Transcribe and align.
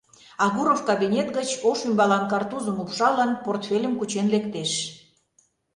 Агуров 0.45 0.79
кабинет 0.89 1.27
гыч, 1.37 1.49
ош 1.69 1.79
ӱмбалан 1.87 2.23
картузым 2.31 2.77
упшалын, 2.83 3.31
портфельым 3.43 3.93
кучен 3.99 4.27
лектеш. 4.33 4.71